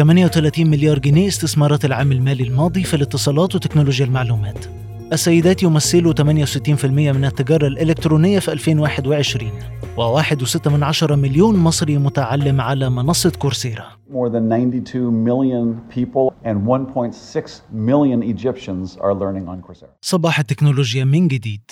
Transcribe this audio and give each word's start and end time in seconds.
38 0.00 0.66
مليار 0.66 0.98
جنيه 0.98 1.28
استثمارات 1.28 1.84
العام 1.84 2.12
المالي 2.12 2.44
الماضي 2.44 2.84
في 2.84 2.94
الاتصالات 2.94 3.54
وتكنولوجيا 3.54 4.06
المعلومات. 4.06 4.66
السيدات 5.12 5.62
يمثلوا 5.62 6.12
68% 6.12 6.84
من 6.84 7.24
التجارة 7.24 7.66
الإلكترونية 7.66 8.38
في 8.38 8.52
2021 8.52 9.50
و1.6 9.96 11.12
مليون 11.12 11.56
مصري 11.56 11.98
متعلم 11.98 12.60
على 12.60 12.90
منصة 12.90 13.30
كورسيرا. 13.30 13.84
More 14.10 14.30
than 14.32 14.52
92 14.52 15.24
million 15.24 15.94
people 15.94 16.32
and 16.44 16.56
1.6 16.66 17.62
million 17.72 18.22
Egyptians 18.22 18.96
are 18.96 19.14
learning 19.14 19.48
on 19.48 19.60
Coursera. 19.68 19.90
صباح 20.00 20.38
التكنولوجيا 20.38 21.04
من 21.04 21.28
جديد. 21.28 21.70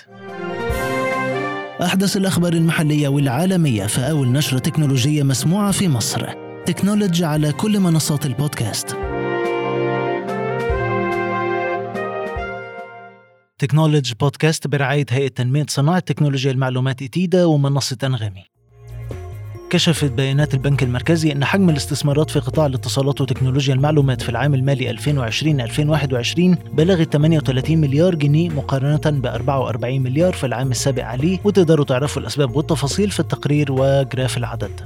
أحدث 1.83 2.17
الأخبار 2.17 2.53
المحلية 2.53 3.09
والعالمية 3.09 3.87
في 3.87 4.11
أول 4.11 4.33
نشرة 4.33 4.59
تكنولوجية 4.59 5.23
مسموعة 5.23 5.73
في 5.73 5.89
مصر. 5.89 6.48
تكنولوجي 6.69 7.25
على 7.25 7.53
كل 7.53 7.81
منصات 7.81 8.27
البودكاست. 8.27 8.97
تكنولوجي 13.59 14.15
بودكاست 14.21 14.67
برعاية 14.67 15.07
هيئة 15.11 15.29
تنمية 15.29 15.67
صناعة 15.69 15.99
تكنولوجيا 15.99 16.51
المعلومات 16.51 17.03
ITIDA 17.03 17.45
ومنصة 17.45 17.97
أنغامي. 18.05 18.45
كشفت 19.71 20.13
بيانات 20.13 20.55
البنك 20.55 20.83
المركزي 20.83 21.33
أن 21.33 21.45
حجم 21.45 21.71
الاستثمارات 21.71 22.31
في 22.31 22.39
قطاع 22.41 22.67
الاتصالات 22.67 23.21
وتكنولوجيا 23.21 23.75
المعلومات 23.75 24.23
في 24.23 24.29
العام 24.29 24.55
المالي 24.55 24.97
2020-2021 24.97 26.75
بلغت 26.75 27.13
38 27.13 27.79
مليار 27.79 28.15
جنيه 28.15 28.49
مقارنة 28.49 29.21
ب 29.21 29.27
44 29.27 30.01
مليار 30.01 30.33
في 30.33 30.47
العام 30.47 30.71
السابق 30.71 31.05
عليه 31.05 31.39
وتقدروا 31.45 31.85
تعرفوا 31.85 32.23
الأسباب 32.23 32.57
والتفاصيل 32.57 33.11
في 33.11 33.21
التقرير 33.21 33.73
و 33.73 33.83
graph 33.83 34.37
العدد. 34.37 34.81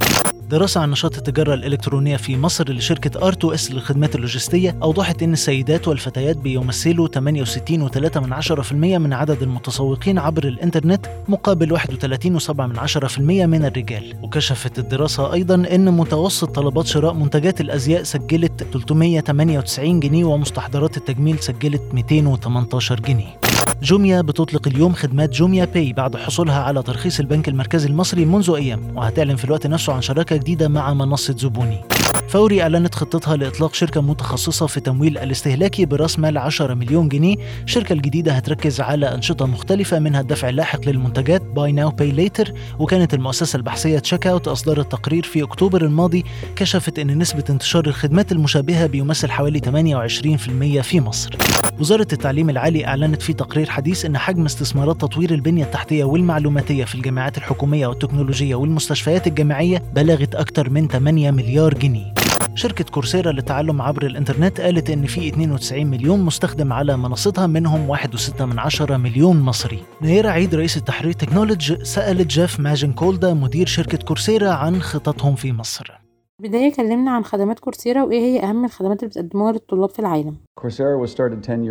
دراسة 0.52 0.80
عن 0.80 0.90
نشاط 0.90 1.16
التجارة 1.16 1.54
الإلكترونية 1.54 2.16
في 2.16 2.36
مصر 2.36 2.72
لشركة 2.72 3.26
R2S 3.26 3.72
للخدمات 3.72 4.14
اللوجستية 4.14 4.76
أوضحت 4.82 5.22
أن 5.22 5.32
السيدات 5.32 5.88
والفتيات 5.88 6.36
بيمثلوا 6.36 7.08
68.3% 7.08 8.72
من 8.72 9.12
عدد 9.12 9.42
المتسوقين 9.42 10.18
عبر 10.18 10.44
الإنترنت 10.44 11.06
مقابل 11.28 11.78
31.7% 11.78 13.20
من 13.20 13.64
الرجال. 13.64 14.14
وكشفت 14.22 14.78
الدراسة 14.78 15.32
أيضا 15.32 15.54
أن 15.54 15.92
متوسط 15.96 16.50
طلبات 16.54 16.86
شراء 16.86 17.14
منتجات 17.14 17.60
الأزياء 17.60 18.02
سجلت 18.02 18.62
398 18.72 20.00
جنيه 20.00 20.24
ومستحضرات 20.24 20.96
التجميل 20.96 21.38
سجلت 21.38 21.82
218 21.92 23.00
جنيه. 23.00 23.38
Jumia 23.82 24.20
بتطلق 24.20 24.68
اليوم 24.68 24.92
خدمات 24.92 25.30
Jumia 25.30 25.64
Pay 25.64 25.92
بعد 25.92 26.16
حصولها 26.16 26.62
على 26.62 26.82
ترخيص 26.82 27.20
البنك 27.20 27.48
المركزي 27.48 27.88
المصري 27.88 28.24
منذ 28.24 28.50
أيام 28.50 28.96
وهتعلن 28.96 29.36
في 29.36 29.44
الوقت 29.44 29.66
نفسه 29.66 29.92
عن 29.92 30.02
شراكة 30.02 30.36
جديدة 30.36 30.68
مع 30.68 30.94
منصة 30.94 31.34
زبوني 31.38 31.80
فوري 32.28 32.62
أعلنت 32.62 32.94
خطتها 32.94 33.36
لإطلاق 33.36 33.74
شركة 33.74 34.00
متخصصة 34.00 34.66
في 34.66 34.80
تمويل 34.80 35.18
الاستهلاكي 35.18 35.86
برأس 35.86 36.18
مال 36.18 36.38
10 36.38 36.74
مليون 36.74 37.08
جنيه. 37.08 37.36
الشركة 37.64 37.92
الجديدة 37.92 38.32
هتركز 38.32 38.80
على 38.80 39.14
أنشطة 39.14 39.46
مختلفة 39.46 39.98
منها 39.98 40.20
الدفع 40.20 40.48
اللاحق 40.48 40.88
للمنتجات 40.88 41.42
buy 41.42 41.72
now 41.72 41.90
pay 41.90 42.10
later 42.10 42.52
وكانت 42.78 43.14
المؤسسة 43.14 43.56
البحثية 43.56 43.98
Checkout 43.98 44.48
أصدرت 44.48 44.92
تقرير 44.92 45.22
في 45.22 45.42
أكتوبر 45.42 45.84
الماضي. 45.84 46.24
كشفت 46.56 46.98
أن 46.98 47.18
نسبة 47.18 47.44
انتشار 47.50 47.86
الخدمات 47.86 48.32
المشابهة 48.32 48.86
بيمثل 48.86 49.30
حوالي 49.30 49.58
28% 49.58 50.82
في 50.82 51.00
مصر. 51.00 51.36
وزارة 51.80 52.08
التعليم 52.12 52.50
العالي 52.50 52.86
أعلنت 52.86 53.22
في 53.22 53.32
تقرير 53.32 53.70
حديث 53.70 54.04
أن 54.04 54.18
حجم 54.18 54.44
استثمارات 54.44 55.00
تطوير 55.00 55.34
البنية 55.34 55.64
التحتية 55.64 56.04
والمعلوماتية 56.04 56.84
في 56.84 56.94
الجامعات 56.94 57.38
الحكومية 57.38 57.86
والتكنولوجية 57.86 58.54
والمستشفيات 58.54 59.26
الجامعية 59.26 59.82
بلغت 59.94 60.34
أكثر 60.34 60.70
من 60.70 60.88
8 60.88 61.30
مليار 61.30 61.74
جنيه. 61.74 62.01
شركة 62.54 62.84
Coursera 62.84 63.32
للتعلم 63.32 63.82
عبر 63.82 64.06
الإنترنت 64.06 64.60
قالت 64.60 64.90
إن 64.90 65.06
في 65.06 65.28
92 65.28 65.86
مليون 65.86 66.20
مستخدم 66.20 66.72
على 66.72 66.96
منصتها 66.96 67.46
منهم 67.46 67.96
1.6 67.96 68.90
مليون 68.90 69.40
مصري. 69.40 69.82
نيرة 70.02 70.28
عيد 70.28 70.54
رئيس 70.54 70.76
التحرير 70.76 71.12
تكنولوجي 71.12 71.84
سألت 71.84 72.26
جيف 72.26 72.60
ماجيونكالدا 72.60 73.34
مدير 73.34 73.66
شركة 73.66 73.98
Coursera 73.98 74.50
عن 74.50 74.82
خططهم 74.82 75.34
في 75.34 75.52
مصر. 75.52 76.01
بداية 76.42 76.72
كلمنا 76.72 77.10
عن 77.10 77.24
خدمات 77.24 77.58
كورسيرا 77.58 78.02
وإيه 78.02 78.20
هي 78.20 78.42
أهم 78.42 78.64
الخدمات 78.64 79.02
اللي 79.02 79.08
بتقدموها 79.10 79.52
للطلاب 79.52 79.88
في 79.90 79.98
العالم. 79.98 80.36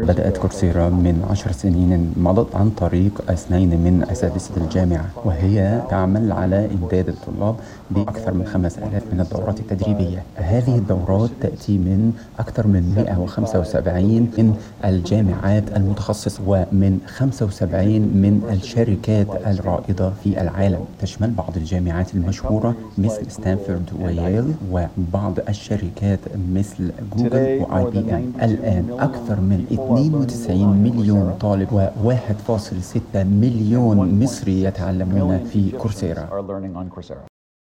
بدأت 0.05 0.37
كورسيرا 0.37 0.89
من 0.89 1.25
عشر 1.31 1.51
سنين 1.51 2.13
مضت 2.17 2.55
عن 2.55 2.69
طريق 2.69 3.31
أثنين 3.31 3.69
من 3.69 4.05
أساتذة 4.11 4.57
الجامعة 4.57 5.05
وهي 5.25 5.81
تعمل 5.89 6.31
على 6.31 6.69
إمداد 6.71 7.07
الطلاب 7.09 7.55
بأكثر 7.91 8.33
من 8.33 8.45
5000 8.45 9.03
من 9.13 9.19
الدورات 9.19 9.59
التدريبية. 9.59 10.23
هذه 10.35 10.77
الدورات 10.77 11.29
تأتي 11.41 11.77
من 11.77 12.13
أكثر 12.39 12.67
من 12.67 12.93
175 12.95 14.05
من 14.37 14.55
الجامعات 14.85 15.77
المتخصصة 15.77 16.43
ومن 16.47 16.99
75 17.07 17.85
من 18.01 18.49
الشركات 18.51 19.27
الرائدة 19.47 20.09
في 20.23 20.41
العالم. 20.41 20.85
تشمل 21.01 21.29
بعض 21.31 21.57
الجامعات 21.57 22.15
المشهورة 22.15 22.75
مثل 22.97 23.31
ستانفورد 23.31 23.89
وييل 24.01 24.53
وبعض 24.72 25.39
الشركات 25.49 26.19
مثل 26.53 26.91
Google 27.17 27.66
و 27.69 27.85
IBM 27.91 28.33
الآن 28.41 28.95
أكثر 28.99 29.39
من 29.41 29.66
92 29.72 30.77
مليون 30.77 31.38
طالب 31.39 31.69
و1.6 32.03 33.16
مليون 33.16 34.23
مصري 34.23 34.63
يتعلمون 34.63 35.38
في 35.44 35.72
Coursera. 35.72 36.29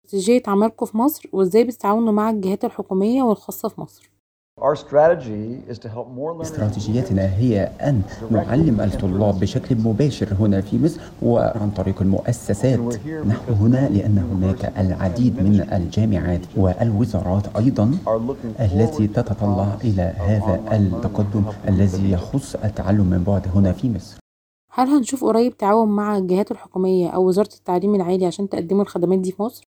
استراتيجية 0.07 0.43
عملكم 0.47 0.87
في 0.87 0.97
مصر 0.97 1.29
وإزاي 1.33 1.65
بتتعاونوا 1.65 2.13
مع 2.13 2.31
الجهات 2.31 2.65
الحكومية 2.65 3.23
والخاصة 3.23 3.69
في 3.69 3.81
مصر. 3.81 4.11
استراتيجيتنا 6.43 7.35
هي 7.37 7.71
أن 7.81 8.03
نعلم 8.31 8.81
الطلاب 8.81 9.41
بشكل 9.41 9.77
مباشر 9.77 10.29
هنا 10.41 10.61
في 10.61 10.79
مصر 10.79 11.01
وعن 11.23 11.71
طريق 11.71 12.03
المؤسسات. 12.03 12.79
نحن 13.27 13.53
هنا 13.61 13.89
لأن 13.89 14.19
هناك 14.33 14.73
العديد 14.79 15.43
من 15.43 15.67
الجامعات 15.73 16.41
والوزارات 16.57 17.57
أيضا 17.57 17.91
التي 18.61 19.07
تتطلع 19.07 19.77
إلى 19.85 20.13
هذا 20.19 20.61
التقدم 20.73 21.43
الذي 21.69 22.11
يخص 22.11 22.55
التعلم 22.55 23.07
من 23.07 23.25
بعد 23.27 23.43
هنا 23.55 23.73
في 23.73 23.91
مصر. 23.91 24.20
هل 24.73 24.89
هنشوف 24.89 25.25
قريب 25.25 25.57
تعاون 25.57 25.89
مع 25.89 26.19
الجهات 26.19 26.51
الحكومية 26.51 27.09
أو 27.09 27.29
وزارة 27.29 27.49
التعليم 27.59 27.95
العالي 27.95 28.27
عشان 28.27 28.49
تقدموا 28.49 28.83
الخدمات 28.83 29.19
دي 29.19 29.33
في 29.33 29.43
مصر؟ 29.43 29.69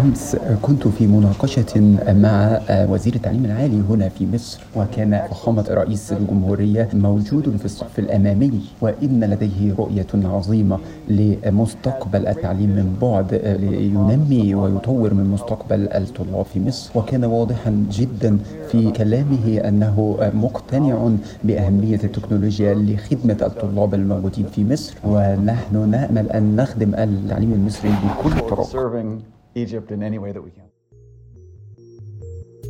أمس 0.00 0.36
كنت 0.62 0.88
في 0.88 1.06
مناقشة 1.06 1.80
مع 2.12 2.60
وزير 2.90 3.14
التعليم 3.14 3.44
العالي 3.44 3.82
هنا 3.90 4.08
في 4.08 4.26
مصر 4.34 4.60
وكان 4.76 5.26
فخامة 5.30 5.64
رئيس 5.70 6.12
الجمهورية 6.12 6.88
موجود 6.94 7.56
في 7.56 7.64
الصف 7.64 7.98
الأمامي 7.98 8.60
وإن 8.80 9.24
لديه 9.24 9.74
رؤية 9.78 10.06
عظيمة 10.14 10.78
لمستقبل 11.08 12.26
التعليم 12.26 12.70
من 12.70 12.96
بعد 13.02 13.34
لينمي 13.60 14.54
ويطور 14.54 15.14
من 15.14 15.24
مستقبل 15.30 15.88
الطلاب 15.88 16.44
في 16.44 16.60
مصر 16.60 16.90
وكان 16.98 17.24
واضحا 17.24 17.86
جدا 17.90 18.38
في 18.68 18.90
كلامه 18.90 19.58
أنه 19.68 20.16
مقتنع 20.34 21.10
بأهمية 21.44 22.00
التكنولوجيا 22.04 22.74
لخدمة 22.74 23.45
الطلاب 23.46 23.94
الموجودين 23.94 24.46
في 24.46 24.64
مصر 24.64 24.94
ونحن 25.04 25.90
نأمل 25.90 26.30
أن 26.30 26.56
نخدم 26.56 26.94
التعليم 26.94 27.52
المصري 27.52 27.90
بكل 27.90 28.32
الطرق. 28.38 28.60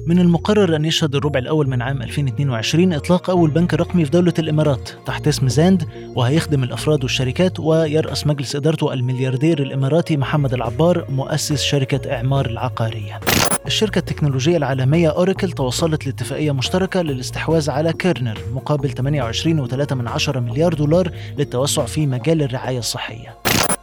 من 0.07 0.19
المقرر 0.19 0.77
أن 0.77 0.85
يشهد 0.85 1.15
الربع 1.15 1.39
الأول 1.39 1.69
من 1.69 1.83
عام 1.83 2.03
2022 2.03 2.93
إطلاق 2.93 3.31
أول 3.31 3.51
بنك 3.51 3.75
رقمي 3.75 4.05
في 4.05 4.11
دولة 4.11 4.35
الإمارات 4.39 4.91
تحت 5.07 5.29
اسم 5.29 5.49
زاند 5.49 5.83
وهيخدم 6.15 6.63
الأفراد 6.65 7.03
والشركات 7.03 7.61
ويرأس 7.61 8.27
مجلس 8.27 8.57
إدارته 8.57 8.93
الملياردير 8.93 9.63
الإماراتي 9.63 10.17
محمد 10.17 10.55
العبار 10.55 11.07
مؤسس 11.11 11.63
شركة 11.63 12.13
إعمار 12.13 12.47
العقارية. 12.47 13.21
الشركة 13.67 13.99
التكنولوجية 13.99 14.57
العالمية 14.57 15.09
أوراكل 15.09 15.53
توصلت 15.53 16.07
لاتفاقية 16.07 16.53
مشتركة 16.53 17.03
للاستحواذ 17.03 17.71
على 17.71 17.93
كيرنر 17.93 18.39
مقابل 18.55 18.91
28.3 18.91 20.37
مليار 20.39 20.75
دولار 20.75 21.11
للتوسع 21.39 21.85
في 21.85 22.07
مجال 22.07 22.43
الرعاية 22.43 22.79
الصحية. 22.79 23.39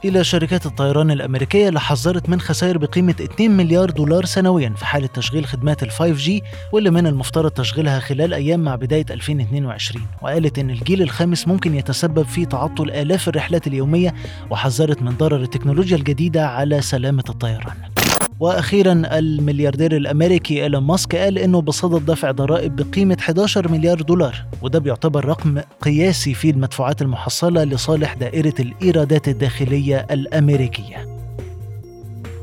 إلى 0.06 0.24
شركات 0.24 0.66
الطيران 0.66 1.12
الأمريكية 1.12 1.68
اللي 1.68 1.80
حذرت 1.80 2.30
من 2.30 2.42
خسائر 2.42 2.78
بقيمة 2.78 3.16
2 3.22 3.52
مليار 3.52 3.90
دولار 3.90 4.26
سنويا 4.26 4.70
في 4.70 4.86
حالة 4.86 5.08
تشغيل 5.08 5.46
خدمات 5.46 5.84
ال 5.84 5.92
5G 5.92 6.44
واللي 6.72 6.90
من 6.92 7.08
المفترض 7.08 7.52
تشغيلها 7.52 8.00
خلال 8.00 8.34
أيام 8.34 8.60
مع 8.60 8.76
بداية 8.76 9.06
2022 9.10 10.06
وقالت 10.22 10.60
إن 10.60 10.70
الجيل 10.70 11.02
الخامس 11.02 11.48
ممكن 11.48 11.76
يتسبب 11.76 12.24
في 12.24 12.46
تعطل 12.46 12.92
آلاف 12.92 13.28
الرحلات 13.30 13.68
اليومية 13.68 14.14
وحذرت 14.50 15.02
من 15.02 15.12
ضرر 15.18 15.42
التكنولوجيا 15.42 15.98
الجديدة 15.98 16.48
على 16.48 16.82
سلامة 16.82 17.24
الطيران. 17.30 17.93
وأخيرا 18.40 19.02
الملياردير 19.12 19.98
الأمريكي 19.98 20.64
إيلون 20.64 20.84
ماسك 20.84 21.16
قال 21.16 21.38
إنه 21.38 21.62
بصدد 21.62 22.06
دفع 22.06 22.32
ضرائب 22.32 22.76
بقيمة 22.76 23.18
11 23.20 23.72
مليار 23.72 24.02
دولار 24.02 24.46
وده 24.62 24.80
بيعتبر 24.80 25.26
رقم 25.26 25.62
قياسي 25.82 26.34
في 26.34 26.50
المدفوعات 26.50 27.02
المحصلة 27.02 27.64
لصالح 27.64 28.14
دائرة 28.14 28.54
الإيرادات 28.60 29.28
الداخلية 29.28 30.08
الأمريكية. 30.12 31.14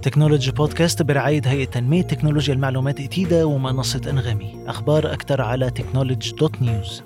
تكنولوجي 0.03 0.51
بودكاست 0.51 1.03
برعاية 1.03 1.43
هيئة 1.45 1.65
تنمية 1.65 2.03
تكنولوجيا 2.03 2.55
المعلومات 2.55 3.01
ITIDA 3.01 3.45
ومنصة 3.45 4.01
أنغامي. 4.11 4.65
أخبار 4.67 5.13
أكثر 5.13 5.43
على 5.43 5.71
تكنولوجي 5.71 6.33
dot 6.33 6.63
news. 6.63 7.03